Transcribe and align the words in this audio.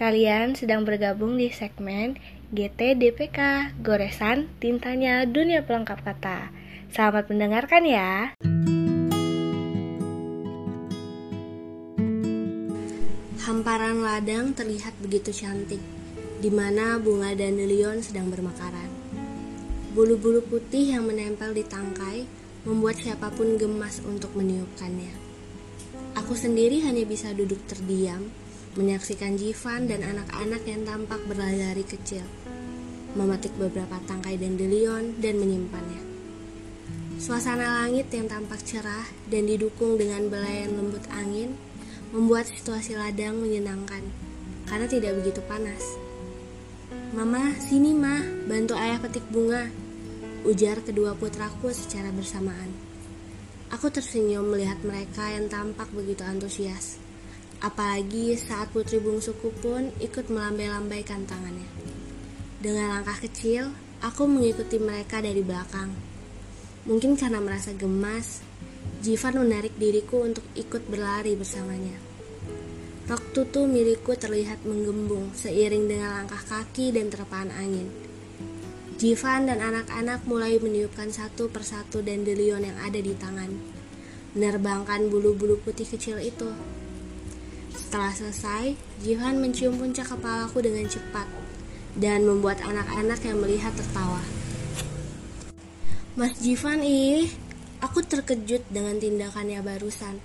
Kalian 0.00 0.56
sedang 0.56 0.88
bergabung 0.88 1.36
di 1.36 1.52
segmen 1.52 2.16
GTDPK, 2.56 3.68
Goresan 3.84 4.48
Tintanya 4.56 5.28
Dunia 5.28 5.60
Pelengkap 5.60 6.00
Kata. 6.00 6.48
Selamat 6.88 7.28
mendengarkan 7.28 7.84
ya. 7.84 8.32
Hamparan 13.44 14.00
ladang 14.00 14.56
terlihat 14.56 14.96
begitu 15.04 15.36
cantik, 15.36 15.84
di 16.40 16.48
mana 16.48 16.96
bunga 16.96 17.36
dandelion 17.36 18.00
sedang 18.00 18.32
bermekaran. 18.32 18.88
Bulu-bulu 19.92 20.40
putih 20.48 20.96
yang 20.96 21.04
menempel 21.04 21.52
di 21.52 21.60
tangkai 21.60 22.24
membuat 22.64 22.96
siapa 22.96 23.28
pun 23.36 23.60
gemas 23.60 24.00
untuk 24.08 24.32
meniupkannya. 24.32 25.12
Aku 26.16 26.32
sendiri 26.32 26.80
hanya 26.88 27.04
bisa 27.04 27.36
duduk 27.36 27.60
terdiam 27.68 28.32
menyaksikan 28.78 29.34
Jivan 29.34 29.90
dan 29.90 30.06
anak-anak 30.06 30.62
yang 30.62 30.86
tampak 30.86 31.18
berlari 31.26 31.82
kecil, 31.82 32.22
memetik 33.18 33.50
beberapa 33.58 33.98
tangkai 34.06 34.38
dandelion 34.38 35.18
dan 35.18 35.42
menyimpannya. 35.42 36.02
Suasana 37.18 37.82
langit 37.84 38.08
yang 38.14 38.30
tampak 38.30 38.62
cerah 38.62 39.04
dan 39.26 39.50
didukung 39.50 39.98
dengan 39.98 40.30
belayan 40.30 40.72
lembut 40.78 41.04
angin 41.10 41.58
membuat 42.14 42.46
situasi 42.46 42.94
ladang 42.94 43.42
menyenangkan 43.42 44.06
karena 44.70 44.86
tidak 44.86 45.18
begitu 45.18 45.42
panas. 45.50 45.82
Mama, 47.10 47.58
sini 47.58 47.90
mah, 47.90 48.22
bantu 48.46 48.78
ayah 48.78 49.02
petik 49.02 49.26
bunga, 49.34 49.66
ujar 50.46 50.78
kedua 50.86 51.18
putraku 51.18 51.74
secara 51.74 52.14
bersamaan. 52.14 52.70
Aku 53.74 53.90
tersenyum 53.90 54.46
melihat 54.46 54.78
mereka 54.86 55.26
yang 55.26 55.50
tampak 55.50 55.90
begitu 55.90 56.22
antusias. 56.22 56.99
Apalagi 57.60 58.40
saat 58.40 58.72
putri 58.72 58.96
bungsuku 59.04 59.52
pun 59.60 59.92
ikut 60.00 60.32
melambai-lambaikan 60.32 61.28
tangannya. 61.28 61.68
Dengan 62.60 62.96
langkah 62.96 63.20
kecil, 63.20 63.68
aku 64.00 64.24
mengikuti 64.24 64.80
mereka 64.80 65.20
dari 65.20 65.44
belakang. 65.44 65.92
Mungkin 66.88 67.20
karena 67.20 67.36
merasa 67.44 67.76
gemas, 67.76 68.40
Jivan 69.00 69.44
menarik 69.44 69.76
diriku 69.76 70.24
untuk 70.24 70.44
ikut 70.56 70.88
berlari 70.88 71.36
bersamanya. 71.36 71.96
Rok 73.08 73.32
tutu 73.32 73.64
milikku 73.64 74.12
terlihat 74.16 74.64
menggembung 74.64 75.32
seiring 75.36 75.88
dengan 75.88 76.20
langkah 76.20 76.40
kaki 76.40 76.92
dan 76.92 77.08
terpaan 77.08 77.52
angin. 77.52 77.88
Jivan 79.00 79.48
dan 79.48 79.64
anak-anak 79.64 80.28
mulai 80.28 80.60
meniupkan 80.60 81.08
satu 81.08 81.48
persatu 81.48 82.04
dandelion 82.04 82.60
yang 82.60 82.76
ada 82.76 83.00
di 83.00 83.16
tangan, 83.16 83.48
menerbangkan 84.36 85.08
bulu-bulu 85.08 85.56
putih 85.64 85.88
kecil 85.88 86.20
itu. 86.20 86.52
Setelah 87.74 88.12
selesai, 88.14 88.74
Jihan 89.02 89.38
mencium 89.38 89.78
puncak 89.78 90.14
kepalaku 90.14 90.62
dengan 90.62 90.86
cepat 90.86 91.26
dan 91.98 92.22
membuat 92.22 92.62
anak-anak 92.62 93.18
yang 93.26 93.38
melihat 93.42 93.74
tertawa. 93.74 94.22
Mas 96.14 96.38
Jivan 96.38 96.82
ih, 96.82 97.30
aku 97.82 98.02
terkejut 98.04 98.66
dengan 98.70 98.98
tindakannya 98.98 99.62
barusan, 99.62 100.18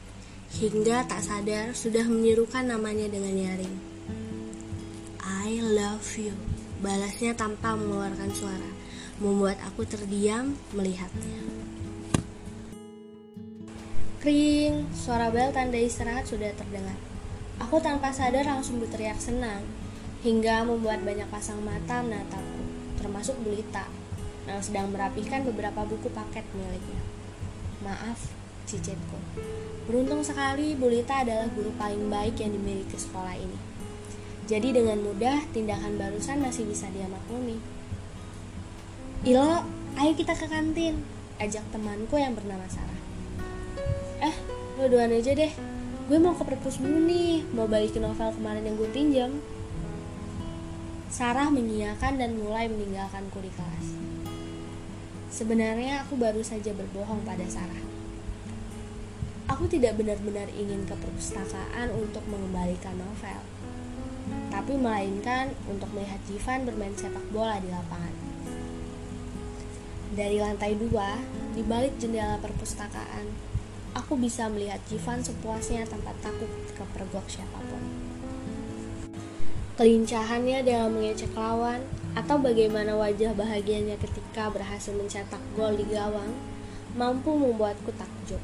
hingga 0.59 1.05
tak 1.07 1.21
sadar 1.23 1.73
sudah 1.73 2.05
menyerukan 2.05 2.67
namanya 2.67 3.09
dengan 3.09 3.33
nyaring. 3.33 3.75
I 5.25 5.61
love 5.61 6.05
you, 6.17 6.33
balasnya 6.81 7.37
tanpa 7.37 7.73
mengeluarkan 7.73 8.29
suara, 8.33 8.71
membuat 9.21 9.61
aku 9.65 9.85
terdiam 9.85 10.57
melihatnya. 10.73 11.41
Kring, 14.25 14.89
suara 14.93 15.29
bel 15.29 15.53
tanda 15.53 15.77
istirahat 15.77 16.25
sudah 16.25 16.49
terdengar. 16.57 16.97
Aku 17.63 17.79
tanpa 17.79 18.11
sadar 18.11 18.43
langsung 18.43 18.83
berteriak 18.83 19.15
senang, 19.15 19.63
hingga 20.25 20.67
membuat 20.67 21.05
banyak 21.05 21.29
pasang 21.31 21.61
mata 21.63 22.03
menatapku, 22.03 22.61
termasuk 22.99 23.37
Bulita, 23.45 23.87
yang 24.43 24.59
sedang 24.59 24.91
merapikan 24.91 25.47
beberapa 25.47 25.87
buku 25.87 26.11
paket 26.11 26.43
miliknya. 26.51 26.99
Maaf, 27.85 28.27
cicitku. 28.67 29.17
Beruntung 29.85 30.25
sekali 30.25 30.73
Bulita 30.73 31.21
adalah 31.21 31.47
guru 31.53 31.71
paling 31.77 32.09
baik 32.09 32.41
yang 32.41 32.51
dimiliki 32.51 32.97
sekolah 32.97 33.37
ini. 33.37 33.57
Jadi 34.45 34.77
dengan 34.77 35.01
mudah 35.01 35.41
tindakan 35.53 35.97
barusan 35.97 36.41
masih 36.41 36.69
bisa 36.69 36.85
dia 36.93 37.09
maklumi. 37.09 37.57
Ilo, 39.25 39.65
ayo 39.97 40.11
kita 40.13 40.37
ke 40.37 40.45
kantin, 40.45 41.01
ajak 41.41 41.65
temanku 41.73 42.19
yang 42.19 42.37
bernama 42.37 42.65
Sarah. 42.69 43.01
Eh, 44.21 44.35
lo 44.77 44.85
duluan 44.85 45.09
aja 45.09 45.33
deh, 45.33 45.49
gue 46.05 46.21
mau 46.21 46.37
ke 46.37 46.45
perpus 46.45 46.77
dulu 46.77 47.01
nih 47.09 47.41
mau 47.57 47.65
balikin 47.65 48.05
novel 48.05 48.29
kemarin 48.37 48.61
yang 48.61 48.77
gue 48.77 48.89
pinjam. 48.93 49.31
Sarah 51.09 51.49
mengiyakan 51.49 52.21
dan 52.21 52.37
mulai 52.37 52.69
meninggalkanku 52.69 53.41
di 53.41 53.49
kelas. 53.49 53.87
Sebenarnya 55.33 56.05
aku 56.05 56.13
baru 56.13 56.45
saja 56.45 56.77
berbohong 56.77 57.25
pada 57.25 57.41
Sarah. 57.49 57.81
Aku 59.49 59.65
tidak 59.65 59.97
benar-benar 59.97 60.45
ingin 60.53 60.85
ke 60.85 60.93
perpustakaan 60.93 61.93
untuk 61.93 62.25
mengembalikan 62.25 62.97
novel 62.97 63.41
Tapi 64.49 64.73
melainkan 64.73 65.53
untuk 65.69 65.89
melihat 65.93 66.17
Jivan 66.25 66.65
bermain 66.65 66.93
sepak 66.97 67.25
bola 67.33 67.57
di 67.61 67.69
lapangan. 67.69 68.15
Dari 70.13 70.37
lantai 70.37 70.73
dua, 70.77 71.17
di 71.53 71.61
balik 71.61 71.97
jendela 72.01 72.41
perpustakaan, 72.41 73.54
aku 73.95 74.19
bisa 74.19 74.51
melihat 74.51 74.77
Jivan 74.91 75.23
sepuasnya 75.23 75.87
tanpa 75.87 76.11
takut 76.19 76.51
kepergok 76.75 77.25
siapa 77.31 77.59
pun. 77.71 77.81
Kelincahannya 79.79 80.63
dalam 80.63 80.99
mengecek 80.99 81.31
lawan, 81.35 81.79
atau 82.15 82.39
bagaimana 82.39 82.95
wajah 82.95 83.35
bahagianya 83.35 83.99
ketika 83.99 84.47
berhasil 84.51 84.95
mencetak 84.95 85.39
gol 85.55 85.75
di 85.75 85.83
gawang, 85.87 86.31
mampu 86.95 87.35
membuatku 87.35 87.91
takjub. 87.95 88.39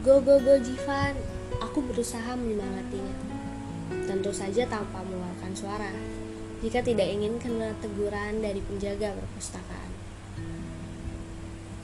Go 0.00 0.24
go 0.24 0.40
go 0.40 0.56
Jivan, 0.56 1.16
aku 1.60 1.84
berusaha 1.84 2.32
menyemangatinya. 2.36 3.16
Tentu 4.08 4.32
saja 4.32 4.64
tanpa 4.68 5.04
mengeluarkan 5.04 5.52
suara, 5.52 5.92
jika 6.64 6.80
tidak 6.80 7.12
ingin 7.12 7.36
kena 7.36 7.76
teguran 7.84 8.40
dari 8.40 8.64
penjaga 8.64 9.12
perpustakaan. 9.12 9.81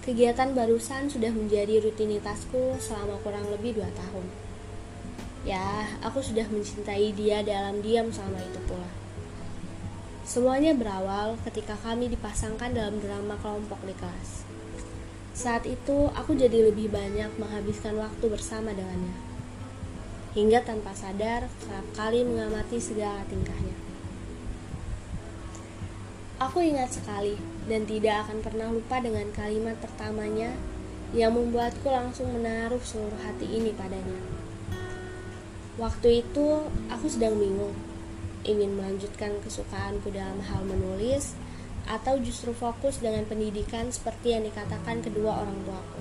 Kegiatan 0.09 0.57
barusan 0.57 1.13
sudah 1.13 1.29
menjadi 1.29 1.85
rutinitasku 1.85 2.81
selama 2.81 3.21
kurang 3.21 3.45
lebih 3.53 3.77
dua 3.77 3.93
tahun. 3.93 4.25
Ya, 5.45 5.85
aku 6.01 6.25
sudah 6.25 6.49
mencintai 6.49 7.13
dia 7.13 7.45
dalam 7.45 7.85
diam 7.85 8.09
selama 8.09 8.41
itu 8.41 8.57
pula. 8.65 8.89
Semuanya 10.25 10.73
berawal 10.73 11.37
ketika 11.45 11.77
kami 11.85 12.09
dipasangkan 12.09 12.73
dalam 12.73 13.05
drama 13.05 13.37
kelompok 13.45 13.85
di 13.85 13.93
kelas. 14.01 14.49
Saat 15.37 15.69
itu, 15.69 16.09
aku 16.17 16.33
jadi 16.33 16.73
lebih 16.73 16.89
banyak 16.89 17.29
menghabiskan 17.37 18.01
waktu 18.01 18.33
bersama 18.33 18.73
dengannya. 18.73 19.13
Hingga 20.33 20.65
tanpa 20.65 20.97
sadar, 20.97 21.53
kerap 21.69 21.85
kali 21.93 22.25
mengamati 22.25 22.81
segala 22.81 23.29
tingkahnya. 23.29 23.77
Aku 26.41 26.65
ingat 26.65 26.97
sekali 26.97 27.58
dan 27.69 27.84
tidak 27.84 28.27
akan 28.27 28.41
pernah 28.41 28.69
lupa 28.73 28.99
dengan 28.99 29.29
kalimat 29.37 29.77
pertamanya 29.77 30.56
yang 31.12 31.37
membuatku 31.37 31.89
langsung 31.89 32.33
menaruh 32.33 32.81
seluruh 32.81 33.21
hati 33.25 33.45
ini 33.49 33.73
padanya. 33.77 34.21
Waktu 35.79 36.27
itu 36.27 36.67
aku 36.91 37.06
sedang 37.06 37.39
bingung, 37.39 37.77
ingin 38.43 38.75
melanjutkan 38.75 39.37
kesukaanku 39.45 40.11
dalam 40.11 40.41
hal 40.43 40.67
menulis 40.67 41.39
atau 41.89 42.21
justru 42.21 42.53
fokus 42.53 43.01
dengan 43.01 43.25
pendidikan 43.25 43.89
seperti 43.89 44.37
yang 44.37 44.45
dikatakan 44.45 45.00
kedua 45.00 45.45
orang 45.45 45.56
tuaku. 45.65 46.00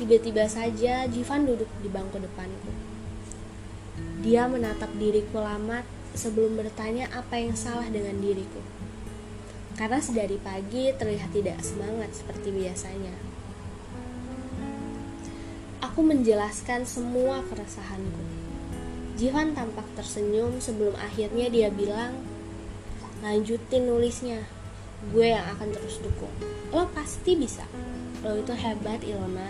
Tiba-tiba 0.00 0.48
saja 0.48 1.04
Jivan 1.06 1.44
duduk 1.44 1.68
di 1.84 1.92
bangku 1.92 2.18
depanku. 2.18 2.72
Dia 4.24 4.48
menatap 4.48 4.90
diriku 4.96 5.44
lama 5.44 5.84
sebelum 6.16 6.56
bertanya 6.56 7.12
apa 7.12 7.36
yang 7.36 7.52
salah 7.52 7.86
dengan 7.92 8.16
diriku. 8.16 8.79
Karena 9.80 9.96
sedari 9.96 10.36
pagi 10.36 10.92
terlihat 10.92 11.32
tidak 11.32 11.56
semangat 11.64 12.12
seperti 12.12 12.52
biasanya. 12.52 13.16
Aku 15.80 16.04
menjelaskan 16.04 16.84
semua 16.84 17.40
keresahanku. 17.48 18.20
Jihan 19.16 19.56
tampak 19.56 19.88
tersenyum 19.96 20.60
sebelum 20.60 20.92
akhirnya 21.00 21.48
dia 21.48 21.72
bilang, 21.72 22.12
lanjutin 23.24 23.88
nulisnya, 23.88 24.44
gue 25.16 25.32
yang 25.32 25.48
akan 25.56 25.72
terus 25.72 25.96
dukung. 26.04 26.36
Lo 26.76 26.84
pasti 26.92 27.40
bisa, 27.40 27.64
lo 28.20 28.36
itu 28.36 28.52
hebat 28.52 29.00
Ilona. 29.00 29.48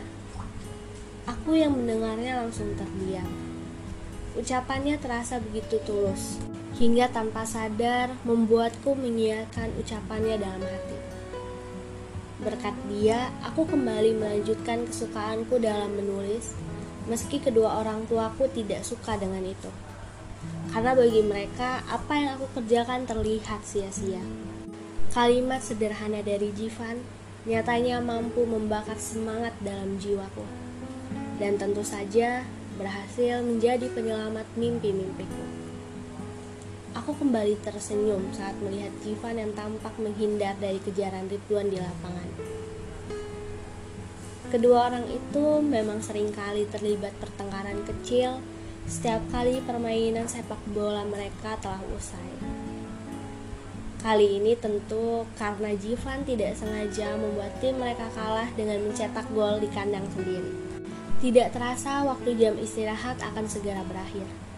Aku 1.27 1.59
yang 1.59 1.75
mendengarnya 1.75 2.39
langsung 2.39 2.71
terdiam. 2.79 3.27
Ucapannya 4.39 4.95
terasa 4.95 5.43
begitu 5.43 5.83
tulus 5.83 6.39
hingga 6.81 7.13
tanpa 7.13 7.45
sadar 7.45 8.09
membuatku 8.25 8.97
menyiarkan 8.97 9.69
ucapannya 9.77 10.41
dalam 10.41 10.65
hati. 10.65 10.97
Berkat 12.41 12.73
dia, 12.89 13.29
aku 13.45 13.69
kembali 13.69 14.17
melanjutkan 14.17 14.89
kesukaanku 14.89 15.61
dalam 15.61 15.93
menulis, 15.93 16.57
meski 17.05 17.37
kedua 17.37 17.85
orang 17.85 18.09
tuaku 18.09 18.49
tidak 18.49 18.81
suka 18.81 19.21
dengan 19.21 19.45
itu. 19.45 19.69
karena 20.73 20.97
bagi 20.97 21.21
mereka 21.21 21.85
apa 21.85 22.15
yang 22.17 22.31
aku 22.41 22.47
kerjakan 22.57 23.05
terlihat 23.05 23.61
sia-sia. 23.61 24.23
Kalimat 25.11 25.61
sederhana 25.61 26.23
dari 26.23 26.49
Jivan 26.55 27.03
nyatanya 27.45 27.99
mampu 27.99 28.47
membakar 28.47 28.97
semangat 28.97 29.53
dalam 29.61 29.99
jiwaku. 29.99 30.47
Dan 31.43 31.59
tentu 31.59 31.83
saja 31.83 32.47
berhasil 32.79 33.43
menjadi 33.43 33.91
penyelamat 33.93 34.47
mimpi-mimpiku. 34.55 35.60
Aku 36.91 37.15
kembali 37.15 37.55
tersenyum 37.63 38.35
saat 38.35 38.59
melihat 38.59 38.91
Jivan 39.07 39.39
yang 39.39 39.55
tampak 39.55 39.95
menghindar 40.03 40.59
dari 40.59 40.83
kejaran 40.83 41.31
Ridwan 41.31 41.71
di 41.71 41.79
lapangan. 41.79 42.31
Kedua 44.51 44.91
orang 44.91 45.07
itu 45.07 45.63
memang 45.63 46.03
sering 46.03 46.35
kali 46.35 46.67
terlibat 46.67 47.15
pertengkaran 47.23 47.87
kecil 47.87 48.43
setiap 48.91 49.23
kali 49.31 49.63
permainan 49.63 50.27
sepak 50.27 50.59
bola 50.75 51.07
mereka 51.07 51.55
telah 51.63 51.79
usai. 51.95 52.35
Kali 54.03 54.43
ini 54.43 54.59
tentu 54.59 55.23
karena 55.39 55.71
Jivan 55.79 56.27
tidak 56.27 56.59
sengaja 56.59 57.15
membuat 57.15 57.55
tim 57.63 57.79
mereka 57.79 58.11
kalah 58.19 58.51
dengan 58.59 58.83
mencetak 58.83 59.31
gol 59.31 59.63
di 59.63 59.71
kandang 59.71 60.11
sendiri. 60.11 60.51
Tidak 61.23 61.55
terasa 61.55 62.03
waktu 62.03 62.35
jam 62.35 62.59
istirahat 62.59 63.23
akan 63.23 63.47
segera 63.47 63.87
berakhir. 63.87 64.50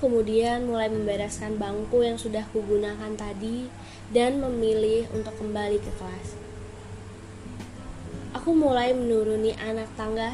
Kemudian 0.00 0.64
mulai 0.64 0.88
membereskan 0.88 1.60
bangku 1.60 2.00
yang 2.00 2.16
sudah 2.16 2.48
kugunakan 2.56 3.12
tadi 3.20 3.68
dan 4.08 4.40
memilih 4.40 5.04
untuk 5.12 5.36
kembali 5.36 5.76
ke 5.76 5.92
kelas. 6.00 6.40
Aku 8.40 8.56
mulai 8.56 8.96
menuruni 8.96 9.52
anak 9.60 9.92
tangga 10.00 10.32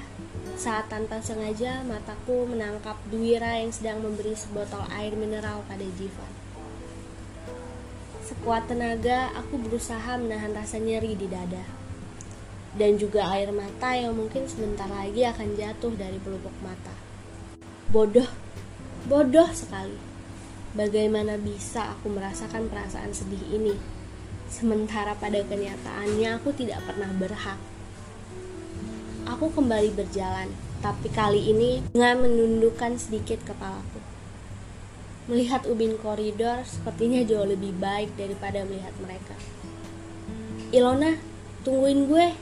saat 0.55 0.87
tanpa 0.87 1.19
sengaja 1.19 1.83
mataku 1.83 2.47
menangkap 2.47 2.95
Dwira 3.11 3.59
yang 3.59 3.75
sedang 3.75 4.01
memberi 4.07 4.39
sebotol 4.39 4.87
air 4.95 5.19
mineral 5.19 5.67
pada 5.67 5.83
Jivan. 5.99 6.33
Sekuat 8.23 8.71
tenaga, 8.71 9.35
aku 9.35 9.59
berusaha 9.59 10.15
menahan 10.15 10.55
rasa 10.55 10.79
nyeri 10.79 11.19
di 11.19 11.27
dada. 11.27 11.67
Dan 12.79 13.03
juga 13.03 13.27
air 13.35 13.51
mata 13.51 13.99
yang 13.99 14.15
mungkin 14.15 14.47
sebentar 14.47 14.87
lagi 14.87 15.27
akan 15.27 15.59
jatuh 15.59 15.95
dari 15.99 16.23
pelupuk 16.23 16.55
mata. 16.63 16.95
Bodoh, 17.91 18.29
bodoh 19.07 19.51
sekali. 19.55 19.97
Bagaimana 20.77 21.41
bisa 21.41 21.97
aku 21.97 22.13
merasakan 22.13 22.69
perasaan 22.69 23.15
sedih 23.17 23.43
ini? 23.55 23.75
Sementara 24.51 25.17
pada 25.17 25.41
kenyataannya 25.43 26.39
aku 26.39 26.53
tidak 26.53 26.85
pernah 26.85 27.11
berhak 27.17 27.59
Aku 29.27 29.51
kembali 29.51 29.91
berjalan, 29.91 30.47
tapi 30.79 31.11
kali 31.11 31.51
ini 31.51 31.83
dengan 31.91 32.23
menundukkan 32.23 32.95
sedikit 32.95 33.43
kepalaku. 33.43 33.99
Melihat 35.27 35.67
ubin 35.67 35.99
koridor 35.99 36.63
sepertinya 36.63 37.27
jauh 37.27 37.43
lebih 37.43 37.75
baik 37.75 38.15
daripada 38.15 38.63
melihat 38.63 38.95
mereka. 39.03 39.35
Ilona, 40.71 41.19
tungguin 41.67 42.07
gue. 42.07 42.39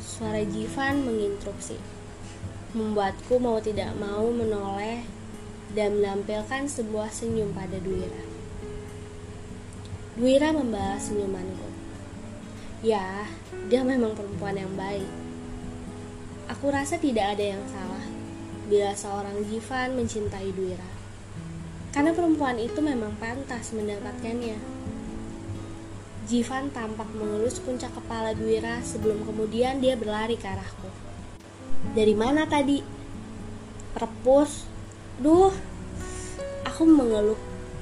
Suara 0.00 0.40
Jivan 0.40 1.04
menginstruksi. 1.04 1.76
Membuatku 2.72 3.36
mau 3.36 3.60
tidak 3.60 3.92
mau 4.00 4.24
menoleh 4.32 5.04
dan 5.76 6.00
menampilkan 6.00 6.68
sebuah 6.68 7.12
senyum 7.12 7.52
pada 7.52 7.76
Dwira. 7.80 8.22
Dwira 10.16 10.52
membalas 10.52 11.08
senyumanku. 11.08 11.68
Ya, 12.84 13.26
dia 13.66 13.82
memang 13.82 14.14
perempuan 14.14 14.54
yang 14.54 14.70
baik 14.78 15.28
Aku 16.48 16.72
rasa 16.72 16.96
tidak 16.96 17.36
ada 17.36 17.44
yang 17.44 17.60
salah 17.68 18.00
bila 18.72 18.96
seorang 18.96 19.44
Jivan 19.52 20.00
mencintai 20.00 20.48
Dwira. 20.56 20.88
Karena 21.92 22.16
perempuan 22.16 22.56
itu 22.56 22.80
memang 22.80 23.12
pantas 23.20 23.76
mendapatkannya. 23.76 24.56
Jivan 26.24 26.72
tampak 26.72 27.08
mengelus 27.12 27.60
puncak 27.60 27.92
kepala 27.92 28.32
Dwira 28.32 28.80
sebelum 28.80 29.28
kemudian 29.28 29.84
dia 29.84 29.92
berlari 29.92 30.40
ke 30.40 30.48
arahku. 30.48 30.88
Dari 31.92 32.16
mana 32.16 32.48
tadi? 32.48 32.80
Perpus. 33.92 34.67
Duh. 35.18 35.54
Aku 36.62 36.86
mengeluh 36.86 37.38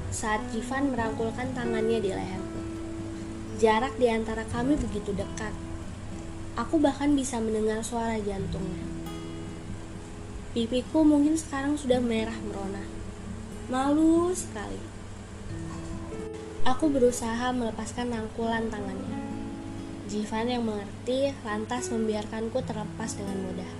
saat 0.09 0.41
Jivan 0.49 0.89
merangkulkan 0.89 1.53
tangannya 1.53 2.01
di 2.01 2.09
leherku. 2.09 2.61
Jarak 3.61 3.93
di 4.01 4.09
antara 4.09 4.41
kami 4.49 4.73
begitu 4.73 5.13
dekat 5.13 5.53
Aku 6.57 6.81
bahkan 6.81 7.13
bisa 7.13 7.37
mendengar 7.37 7.85
suara 7.85 8.17
jantungnya. 8.17 8.81
Pipiku 10.57 11.05
mungkin 11.05 11.37
sekarang 11.37 11.77
sudah 11.77 12.01
merah 12.01 12.33
merona. 12.41 12.81
Malu 13.69 14.33
sekali. 14.33 14.81
Aku 16.65 16.89
berusaha 16.89 17.53
melepaskan 17.53 18.09
rangkulan 18.09 18.73
tangannya. 18.73 19.21
Jivan 20.09 20.49
yang 20.49 20.65
mengerti 20.65 21.29
lantas 21.45 21.93
membiarkanku 21.93 22.57
terlepas 22.65 23.13
dengan 23.13 23.37
mudah. 23.37 23.71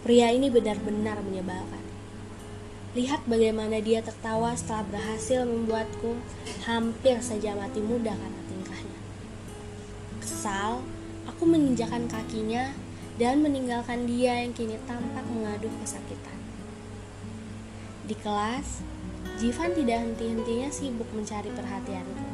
Pria 0.00 0.32
ini 0.32 0.48
benar-benar 0.48 1.20
menyebalkan. 1.20 1.79
Lihat 2.90 3.26
bagaimana 3.30 3.78
dia 3.78 4.02
tertawa 4.02 4.54
setelah 4.58 4.82
berhasil 4.90 5.46
membuatku 5.46 6.18
hampir 6.66 7.22
saja 7.22 7.54
mati 7.54 7.78
muda 7.78 8.10
karena 8.10 8.42
tingkahnya. 8.50 8.98
Kesal, 10.18 10.82
Aku 11.28 11.48
menginjakan 11.48 12.08
kakinya 12.08 12.72
dan 13.20 13.44
meninggalkan 13.44 14.08
dia 14.08 14.44
yang 14.44 14.56
kini 14.56 14.80
tampak 14.88 15.24
mengaduh 15.28 15.72
kesakitan. 15.84 16.36
Di 18.08 18.12
kelas, 18.16 18.84
Jivan 19.36 19.72
tidak 19.72 20.04
henti-hentinya 20.04 20.68
sibuk 20.72 21.08
mencari 21.12 21.52
perhatianku. 21.52 22.26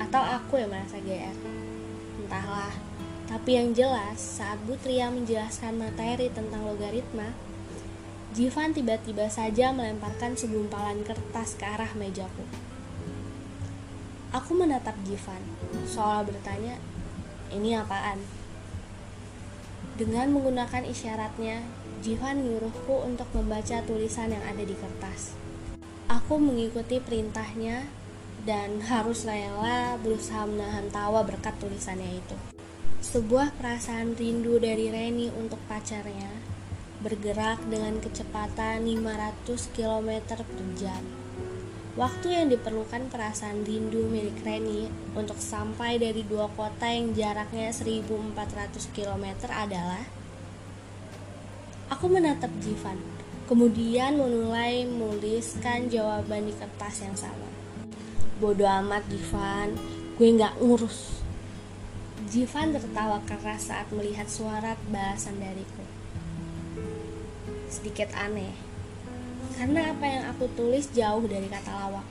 Atau 0.00 0.20
aku 0.20 0.60
yang 0.60 0.72
merasa 0.72 1.00
GR. 1.00 1.36
Entahlah, 2.24 2.72
tapi 3.28 3.56
yang 3.56 3.76
jelas 3.76 4.20
saat 4.20 4.56
Bu 4.64 4.76
Tria 4.80 5.12
menjelaskan 5.12 5.80
materi 5.80 6.32
tentang 6.32 6.64
logaritma, 6.64 7.32
Jivan 8.34 8.74
tiba-tiba 8.74 9.30
saja 9.30 9.70
melemparkan 9.70 10.34
segumpalan 10.34 11.06
kertas 11.06 11.54
ke 11.54 11.62
arah 11.62 11.94
mejaku. 11.94 12.42
Aku 14.34 14.58
menatap 14.58 14.98
Jivan, 15.06 15.38
seolah 15.86 16.26
bertanya, 16.26 16.74
ini 17.54 17.78
apaan? 17.78 18.18
Dengan 19.94 20.34
menggunakan 20.34 20.82
isyaratnya, 20.82 21.62
Jihan 22.02 22.42
menyuruhku 22.42 23.06
untuk 23.06 23.30
membaca 23.38 23.78
tulisan 23.86 24.34
yang 24.34 24.42
ada 24.42 24.66
di 24.66 24.74
kertas. 24.74 25.38
Aku 26.10 26.34
mengikuti 26.42 26.98
perintahnya 26.98 27.86
dan 28.42 28.82
harus 28.82 29.22
rela 29.22 29.94
berusaha 30.02 30.42
menahan 30.50 30.90
tawa 30.90 31.22
berkat 31.22 31.54
tulisannya 31.62 32.18
itu. 32.18 32.34
Sebuah 32.98 33.54
perasaan 33.54 34.18
rindu 34.18 34.58
dari 34.58 34.90
Reni 34.90 35.30
untuk 35.38 35.62
pacarnya 35.70 36.53
bergerak 37.04 37.60
dengan 37.68 38.00
kecepatan 38.00 38.88
500 38.88 39.76
km 39.76 40.10
per 40.40 40.64
jam. 40.80 41.04
Waktu 41.94 42.26
yang 42.26 42.46
diperlukan 42.50 43.06
perasaan 43.06 43.62
rindu 43.62 44.10
milik 44.10 44.42
Reni 44.42 44.90
untuk 45.14 45.38
sampai 45.38 46.00
dari 46.00 46.26
dua 46.26 46.50
kota 46.56 46.90
yang 46.90 47.14
jaraknya 47.14 47.70
1400 47.70 48.34
km 48.90 49.46
adalah 49.52 50.02
Aku 51.94 52.10
menatap 52.10 52.50
Jivan, 52.58 52.98
kemudian 53.46 54.18
memulai 54.18 54.82
menuliskan 54.88 55.86
jawaban 55.86 56.50
di 56.50 56.54
kertas 56.58 57.06
yang 57.06 57.14
sama. 57.14 57.46
Bodoh 58.42 58.66
amat 58.66 59.06
Jivan, 59.06 59.78
gue 60.18 60.28
nggak 60.34 60.58
ngurus. 60.58 61.22
Jivan 62.26 62.74
tertawa 62.74 63.22
keras 63.22 63.70
saat 63.70 63.86
melihat 63.94 64.26
suara 64.26 64.74
balasan 64.90 65.38
dariku. 65.38 65.93
Sedikit 67.74 68.06
aneh, 68.14 68.54
karena 69.58 69.90
apa 69.90 70.06
yang 70.06 70.30
aku 70.30 70.46
tulis 70.54 70.86
jauh 70.94 71.26
dari 71.26 71.50
kata 71.50 71.74
lawak. 71.74 72.06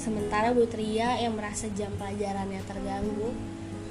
Sementara 0.00 0.56
Butria 0.56 1.20
yang 1.20 1.36
merasa 1.36 1.68
jam 1.76 1.92
pelajarannya 2.00 2.64
terganggu, 2.64 3.36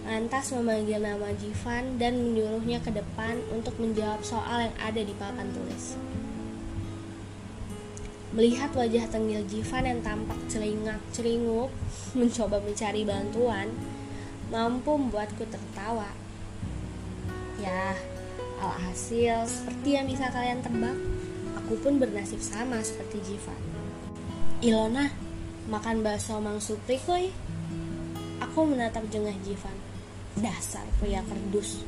lantas 0.10 0.50
memanggil 0.58 1.06
nama 1.06 1.30
Jivan 1.38 2.02
dan 2.02 2.18
menyuruhnya 2.18 2.82
ke 2.82 2.90
depan 2.90 3.38
untuk 3.54 3.78
menjawab 3.78 4.26
soal 4.26 4.66
yang 4.66 4.76
ada 4.82 5.06
di 5.06 5.14
papan 5.22 5.54
tulis. 5.54 5.94
Melihat 8.34 8.74
wajah 8.74 9.06
tengil 9.14 9.46
Jivan 9.46 9.86
yang 9.86 10.02
tampak 10.02 10.42
celingak-celinguk 10.50 11.70
mencoba 12.20 12.58
mencari 12.58 13.06
bantuan, 13.06 13.70
mampu 14.50 14.98
membuatku 14.98 15.46
tertawa. 15.46 16.10
Ya, 17.62 17.94
alhasil 18.58 19.46
seperti 19.46 19.98
yang 19.98 20.06
bisa 20.10 20.30
kalian 20.34 20.62
tebak, 20.62 20.98
Aku 21.68 21.76
pun 21.84 22.00
bernasib 22.00 22.40
sama 22.40 22.80
seperti 22.80 23.20
Jivan. 23.28 23.60
Ilona, 24.64 25.12
makan 25.68 26.00
bakso 26.00 26.40
Mang 26.40 26.64
Supri 26.64 26.96
koi. 27.04 27.28
Aku 28.40 28.64
menatap 28.64 29.04
jengah 29.12 29.36
Jivan. 29.44 29.76
Dasar 30.40 30.88
pria 31.04 31.20
kerdus. 31.28 31.84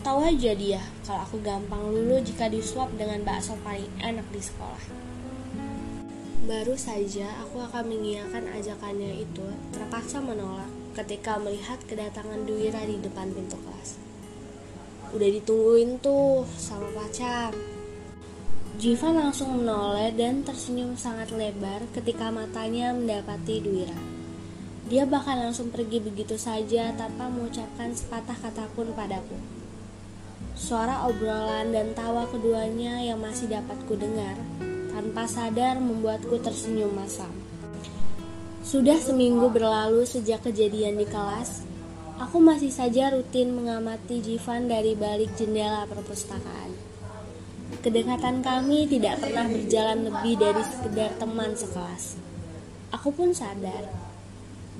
Tahu 0.00 0.24
aja 0.24 0.56
dia 0.56 0.80
kalau 1.04 1.20
aku 1.20 1.36
gampang 1.44 1.84
lulu 1.84 2.16
jika 2.24 2.48
disuap 2.48 2.96
dengan 2.96 3.20
bakso 3.28 3.60
paling 3.60 3.92
enak 4.00 4.24
di 4.32 4.40
sekolah. 4.40 4.84
Baru 6.48 6.72
saja 6.72 7.28
aku 7.44 7.60
akan 7.60 7.84
mengiyakan 7.92 8.48
ajakannya 8.56 9.20
itu, 9.20 9.44
terpaksa 9.68 10.24
menolak 10.24 10.72
ketika 10.96 11.36
melihat 11.36 11.76
kedatangan 11.84 12.46
Duira 12.48 12.88
di 12.88 13.00
depan 13.04 13.32
pintu 13.36 13.60
kelas. 13.60 13.73
Udah 15.14 15.30
ditungguin 15.30 16.02
tuh 16.02 16.42
sama 16.58 16.90
pacar. 16.90 17.54
Jiva 18.74 19.14
langsung 19.14 19.62
menoleh 19.62 20.10
dan 20.18 20.42
tersenyum 20.42 20.98
sangat 20.98 21.30
lebar 21.30 21.86
ketika 21.94 22.34
matanya 22.34 22.90
mendapati 22.90 23.62
Duira. 23.62 23.94
Dia 24.90 25.06
bahkan 25.06 25.38
langsung 25.38 25.70
pergi 25.70 26.02
begitu 26.02 26.34
saja 26.34 26.90
tanpa 26.98 27.30
mengucapkan 27.30 27.94
sepatah 27.94 28.34
kata 28.34 28.66
pun 28.74 28.90
padaku. 28.90 29.38
Suara 30.58 31.06
obrolan 31.06 31.70
dan 31.70 31.94
tawa 31.94 32.26
keduanya 32.26 32.98
yang 32.98 33.22
masih 33.22 33.46
dapat 33.46 33.78
ku 33.86 33.94
dengar 33.94 34.34
tanpa 34.90 35.30
sadar 35.30 35.78
membuatku 35.78 36.42
tersenyum 36.42 36.90
masam. 36.90 37.30
Sudah 38.66 38.98
seminggu 38.98 39.46
berlalu 39.54 40.02
sejak 40.02 40.42
kejadian 40.50 40.98
di 40.98 41.06
kelas, 41.06 41.62
aku 42.18 42.38
masih 42.38 42.70
saja 42.70 43.10
rutin 43.10 43.50
mengamati 43.54 44.22
Jivan 44.22 44.70
dari 44.70 44.94
balik 44.94 45.34
jendela 45.34 45.82
perpustakaan. 45.90 46.70
Kedekatan 47.82 48.40
kami 48.40 48.86
tidak 48.86 49.18
pernah 49.18 49.50
berjalan 49.50 50.06
lebih 50.06 50.34
dari 50.38 50.62
sekedar 50.62 51.10
teman 51.18 51.52
sekelas. 51.58 52.16
Aku 52.94 53.10
pun 53.10 53.34
sadar 53.34 53.90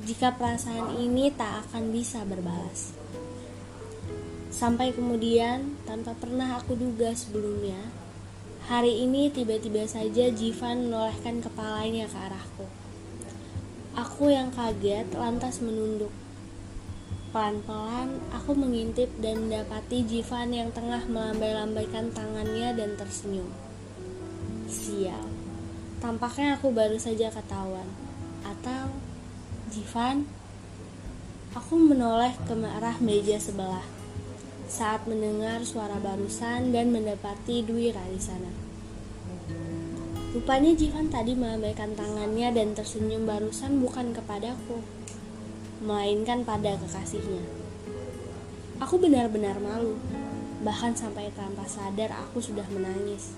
jika 0.07 0.37
perasaan 0.37 1.00
ini 1.00 1.33
tak 1.35 1.67
akan 1.67 1.91
bisa 1.91 2.23
berbalas. 2.23 2.95
Sampai 4.55 4.95
kemudian, 4.95 5.75
tanpa 5.83 6.14
pernah 6.14 6.55
aku 6.55 6.79
duga 6.79 7.11
sebelumnya, 7.11 7.91
hari 8.71 9.03
ini 9.03 9.26
tiba-tiba 9.26 9.83
saja 9.91 10.31
Jivan 10.31 10.87
menolehkan 10.87 11.43
kepalanya 11.43 12.07
ke 12.07 12.14
arahku. 12.14 12.67
Aku 13.99 14.31
yang 14.31 14.55
kaget 14.55 15.11
lantas 15.14 15.59
menunduk. 15.59 16.24
Pelan-pelan 17.35 18.23
aku 18.31 18.55
mengintip 18.55 19.11
dan 19.19 19.50
mendapati 19.50 20.07
Jivan 20.07 20.55
yang 20.55 20.71
tengah 20.71 21.03
melambai-lambaikan 21.11 22.14
tangannya 22.14 22.71
dan 22.79 22.95
tersenyum. 22.95 23.50
Sial, 24.71 25.26
tampaknya 25.99 26.55
aku 26.55 26.71
baru 26.71 26.95
saja 26.95 27.35
ketahuan. 27.35 27.91
Atau 28.47 28.95
Jivan, 29.67 30.31
aku 31.59 31.75
menoleh 31.75 32.38
ke 32.47 32.55
arah 32.55 33.03
meja 33.03 33.43
sebelah 33.43 33.83
saat 34.71 35.03
mendengar 35.11 35.67
suara 35.67 35.99
barusan 35.99 36.71
dan 36.71 36.95
mendapati 36.95 37.67
Dwi 37.67 37.91
di 37.91 38.21
sana. 38.23 38.55
Rupanya 40.31 40.71
Jivan 40.71 41.11
tadi 41.11 41.35
melambaikan 41.35 41.99
tangannya 41.99 42.55
dan 42.55 42.79
tersenyum 42.79 43.26
barusan 43.26 43.83
bukan 43.83 44.14
kepadaku, 44.14 44.87
melainkan 45.85 46.43
pada 46.43 46.81
kekasihnya. 46.81 47.45
Aku 48.81 48.97
benar-benar 48.97 49.61
malu, 49.61 50.00
bahkan 50.64 50.97
sampai 50.97 51.29
tanpa 51.37 51.69
sadar 51.69 52.11
aku 52.25 52.41
sudah 52.41 52.64
menangis. 52.73 53.37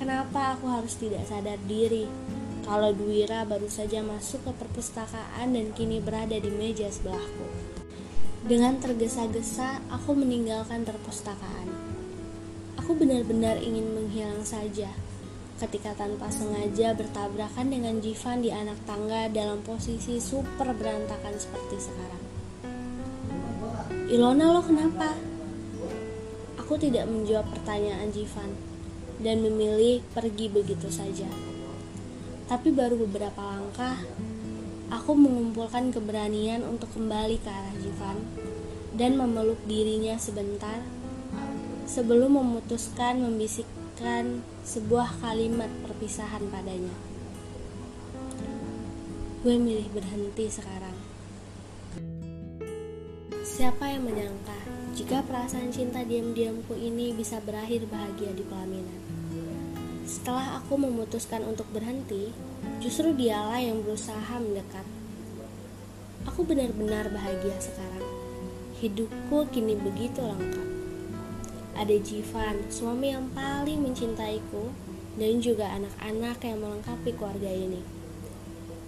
Kenapa 0.00 0.58
aku 0.58 0.66
harus 0.66 0.96
tidak 0.98 1.28
sadar 1.28 1.60
diri 1.68 2.08
kalau 2.64 2.96
Dwira 2.96 3.44
baru 3.44 3.68
saja 3.68 4.00
masuk 4.00 4.40
ke 4.48 4.52
perpustakaan 4.56 5.52
dan 5.52 5.70
kini 5.76 6.00
berada 6.00 6.34
di 6.40 6.48
meja 6.48 6.88
sebelahku. 6.88 7.46
Dengan 8.44 8.80
tergesa-gesa, 8.80 9.84
aku 9.92 10.16
meninggalkan 10.16 10.88
perpustakaan. 10.88 11.68
Aku 12.80 12.96
benar-benar 12.96 13.60
ingin 13.60 13.84
menghilang 13.92 14.44
saja 14.44 14.92
ketika 15.62 15.94
tanpa 15.94 16.26
sengaja 16.34 16.98
bertabrakan 16.98 17.70
dengan 17.70 18.02
Jivan 18.02 18.42
di 18.42 18.50
anak 18.50 18.78
tangga 18.82 19.30
dalam 19.30 19.62
posisi 19.62 20.18
super 20.18 20.74
berantakan 20.74 21.34
seperti 21.38 21.76
sekarang. 21.78 22.24
Ilona 24.10 24.50
lo 24.50 24.62
kenapa? 24.66 25.14
Aku 26.58 26.74
tidak 26.74 27.06
menjawab 27.06 27.46
pertanyaan 27.54 28.10
Jivan 28.10 28.50
dan 29.22 29.40
memilih 29.46 30.02
pergi 30.10 30.50
begitu 30.50 30.90
saja. 30.90 31.28
Tapi 32.44 32.68
baru 32.74 32.98
beberapa 33.06 33.40
langkah, 33.40 33.96
aku 34.90 35.16
mengumpulkan 35.16 35.94
keberanian 35.94 36.66
untuk 36.66 36.90
kembali 36.92 37.40
ke 37.40 37.48
arah 37.48 37.76
Jivan 37.78 38.18
dan 38.94 39.16
memeluk 39.16 39.58
dirinya 39.64 40.18
sebentar 40.18 40.82
sebelum 41.84 42.36
memutuskan 42.40 43.22
membisikkan 43.94 44.42
sebuah 44.66 45.22
kalimat 45.22 45.70
perpisahan 45.86 46.42
padanya. 46.50 46.94
Gue 49.46 49.54
milih 49.54 49.86
berhenti 49.94 50.50
sekarang. 50.50 50.96
Siapa 53.44 53.86
yang 53.94 54.02
menyangka 54.10 54.58
jika 54.98 55.22
perasaan 55.22 55.70
cinta 55.70 56.02
diam-diamku 56.02 56.74
ini 56.74 57.14
bisa 57.14 57.38
berakhir 57.38 57.86
bahagia 57.86 58.34
di 58.34 58.42
pelaminan? 58.42 59.00
Setelah 60.10 60.58
aku 60.58 60.74
memutuskan 60.74 61.46
untuk 61.46 61.70
berhenti, 61.70 62.34
justru 62.82 63.14
dialah 63.14 63.62
yang 63.62 63.78
berusaha 63.86 64.42
mendekat. 64.42 64.86
Aku 66.26 66.42
benar-benar 66.42 67.14
bahagia 67.14 67.54
sekarang. 67.62 68.10
Hidupku 68.82 69.54
kini 69.54 69.78
begitu 69.78 70.18
lengkap. 70.18 70.73
Ada 71.74 71.98
Jivan, 71.98 72.70
suami 72.70 73.10
yang 73.10 73.26
paling 73.34 73.82
mencintaiku, 73.82 74.70
dan 75.18 75.38
juga 75.42 75.70
anak-anak 75.74 76.38
yang 76.42 76.58
melengkapi 76.62 77.10
keluarga 77.14 77.50
ini. 77.50 77.82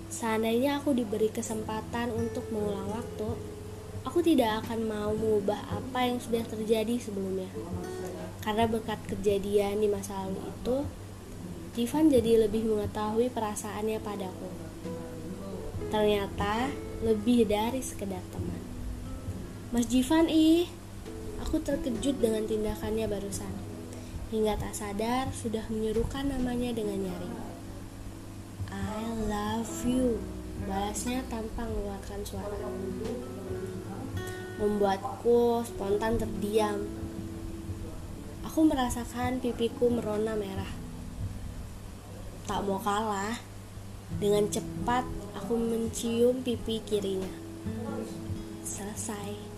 Seandainya 0.06 0.78
aku 0.78 0.94
diberi 0.94 1.30
kesempatan 1.30 2.14
untuk 2.14 2.46
mengulang 2.54 2.86
waktu, 2.94 3.34
aku 4.06 4.22
tidak 4.22 4.62
akan 4.62 4.86
mau 4.86 5.10
mengubah 5.10 5.58
apa 5.66 6.06
yang 6.06 6.22
sudah 6.22 6.46
terjadi 6.46 6.94
sebelumnya. 7.02 7.50
Karena 8.46 8.70
berkat 8.70 9.02
kejadian 9.10 9.82
di 9.82 9.90
masa 9.90 10.22
lalu 10.22 10.46
itu, 10.46 10.76
Jivan 11.74 12.08
jadi 12.08 12.46
lebih 12.46 12.70
mengetahui 12.70 13.28
perasaannya 13.34 13.98
padaku. 13.98 14.48
Ternyata 15.90 16.70
lebih 17.02 17.44
dari 17.50 17.82
sekedar 17.82 18.22
teman. 18.30 18.62
Mas 19.74 19.90
Jivan 19.90 20.30
ih, 20.30 20.70
aku 21.46 21.62
terkejut 21.62 22.18
dengan 22.18 22.42
tindakannya 22.42 23.06
barusan. 23.06 23.54
Hingga 24.34 24.58
tak 24.58 24.74
sadar 24.74 25.30
sudah 25.30 25.62
menyuruhkan 25.70 26.26
namanya 26.26 26.74
dengan 26.74 27.06
nyaring. 27.06 27.38
I 28.74 29.06
love 29.30 29.70
you, 29.86 30.18
balasnya 30.66 31.22
tanpa 31.30 31.62
mengeluarkan 31.70 32.26
suara. 32.26 32.58
Membuatku 34.58 35.62
spontan 35.62 36.18
terdiam. 36.18 36.82
Aku 38.42 38.66
merasakan 38.66 39.38
pipiku 39.38 39.90
merona 39.90 40.34
merah 40.38 40.70
Tak 42.46 42.62
mau 42.62 42.78
kalah, 42.78 43.38
dengan 44.18 44.50
cepat 44.50 45.06
aku 45.38 45.54
mencium 45.54 46.42
pipi 46.42 46.82
kirinya. 46.82 47.30
Selesai. 48.66 49.55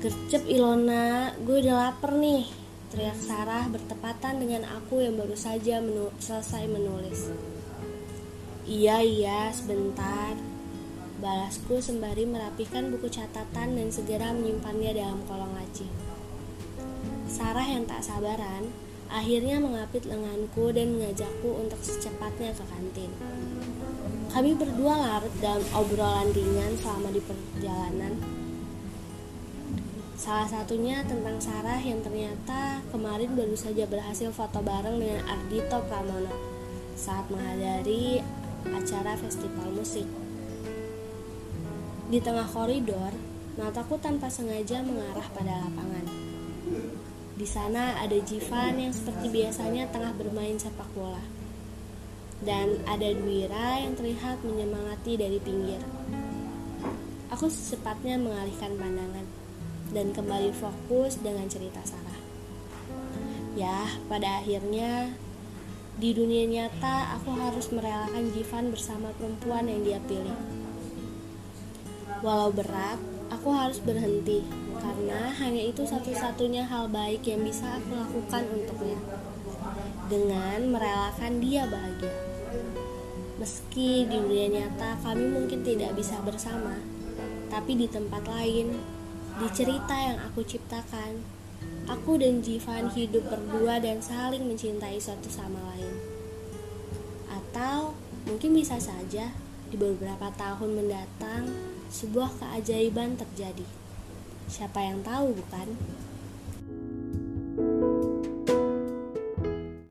Gercep 0.00 0.48
Ilona, 0.48 1.28
gue 1.44 1.60
udah 1.60 1.76
lapar 1.92 2.16
nih. 2.16 2.48
Teriak 2.88 3.20
Sarah 3.20 3.68
bertepatan 3.68 4.40
dengan 4.40 4.64
aku 4.64 5.04
yang 5.04 5.20
baru 5.20 5.36
saja 5.36 5.76
menu 5.84 6.08
selesai 6.16 6.64
menulis. 6.72 7.28
Iya, 8.64 9.04
iya, 9.04 9.52
sebentar. 9.52 10.40
Balasku 11.20 11.84
sembari 11.84 12.24
merapikan 12.24 12.88
buku 12.88 13.12
catatan 13.12 13.76
dan 13.76 13.92
segera 13.92 14.32
menyimpannya 14.32 14.96
dalam 14.96 15.20
kolong 15.28 15.52
laci. 15.52 15.84
Sarah 17.28 17.68
yang 17.68 17.84
tak 17.84 18.00
sabaran 18.00 18.72
akhirnya 19.12 19.60
mengapit 19.60 20.08
lenganku 20.08 20.72
dan 20.72 20.96
mengajakku 20.96 21.60
untuk 21.60 21.80
secepatnya 21.84 22.56
ke 22.56 22.64
kantin. 22.72 23.12
Kami 24.32 24.56
berdua 24.56 24.96
larut 24.96 25.34
dalam 25.44 25.60
obrolan 25.76 26.32
ringan 26.32 26.72
selama 26.80 27.12
di 27.12 27.20
perjalanan. 27.20 28.39
Salah 30.20 30.44
satunya 30.44 31.00
tentang 31.08 31.40
Sarah 31.40 31.80
yang 31.80 32.04
ternyata 32.04 32.84
kemarin 32.92 33.32
baru 33.32 33.56
saja 33.56 33.88
berhasil 33.88 34.28
foto 34.36 34.60
bareng 34.60 35.00
dengan 35.00 35.24
Ardito 35.24 35.80
Pramono 35.88 36.36
saat 36.92 37.24
menghadiri 37.32 38.20
acara 38.68 39.16
festival 39.16 39.72
musik. 39.72 40.04
Di 42.12 42.20
tengah 42.20 42.44
koridor, 42.52 43.16
mataku 43.56 43.96
tanpa 43.96 44.28
sengaja 44.28 44.84
mengarah 44.84 45.24
pada 45.32 45.64
lapangan. 45.64 46.04
Di 47.40 47.46
sana 47.48 47.96
ada 47.96 48.20
Jivan 48.20 48.76
yang 48.76 48.92
seperti 48.92 49.32
biasanya 49.32 49.88
tengah 49.88 50.12
bermain 50.20 50.60
sepak 50.60 50.92
bola. 50.92 51.24
Dan 52.44 52.76
ada 52.84 53.08
Dwira 53.08 53.80
yang 53.80 53.96
terlihat 53.96 54.44
menyemangati 54.44 55.16
dari 55.16 55.40
pinggir. 55.40 55.80
Aku 57.32 57.48
secepatnya 57.48 58.20
mengalihkan 58.20 58.76
pandangan. 58.76 59.39
Dan 59.90 60.14
kembali 60.14 60.54
fokus 60.54 61.18
dengan 61.18 61.50
cerita 61.50 61.82
Sarah. 61.82 62.20
Ya, 63.58 63.98
pada 64.06 64.40
akhirnya 64.42 65.14
di 66.00 66.16
dunia 66.16 66.46
nyata 66.48 67.18
aku 67.18 67.34
harus 67.34 67.68
merelakan 67.74 68.32
Jivan 68.32 68.72
bersama 68.72 69.12
perempuan 69.18 69.68
yang 69.68 69.82
dia 69.84 70.00
pilih. 70.06 70.38
Walau 72.22 72.54
berat, 72.54 72.96
aku 73.28 73.52
harus 73.52 73.82
berhenti 73.82 74.46
karena 74.80 75.34
hanya 75.36 75.62
itu 75.66 75.84
satu-satunya 75.84 76.64
hal 76.64 76.88
baik 76.88 77.26
yang 77.28 77.44
bisa 77.44 77.76
aku 77.76 78.00
lakukan 78.00 78.48
untuknya. 78.48 78.98
Dengan 80.08 80.72
merelakan 80.72 81.32
dia 81.42 81.68
bahagia. 81.68 82.14
Meski 83.36 84.04
di 84.04 84.16
dunia 84.20 84.46
nyata 84.52 85.00
kami 85.00 85.24
mungkin 85.32 85.64
tidak 85.64 85.96
bisa 85.96 86.20
bersama, 86.20 86.76
tapi 87.48 87.72
di 87.76 87.88
tempat 87.88 88.24
lain, 88.28 88.76
di 89.40 89.48
cerita 89.56 89.96
yang 89.96 90.20
aku 90.20 90.44
ciptakan, 90.44 91.16
aku 91.88 92.20
dan 92.20 92.44
Jivan 92.44 92.92
hidup 92.92 93.24
berdua 93.24 93.80
dan 93.80 94.04
saling 94.04 94.44
mencintai 94.44 95.00
satu 95.00 95.32
sama 95.32 95.56
lain. 95.72 95.96
Atau 97.24 97.96
mungkin 98.28 98.52
bisa 98.52 98.76
saja 98.76 99.32
di 99.72 99.80
beberapa 99.80 100.28
tahun 100.36 100.84
mendatang 100.84 101.56
sebuah 101.88 102.36
keajaiban 102.36 103.16
terjadi. 103.16 103.64
Siapa 104.44 104.76
yang 104.84 105.00
tahu, 105.00 105.32
bukan? 105.32 105.72